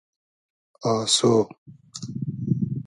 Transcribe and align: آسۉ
آسۉ 0.89 1.17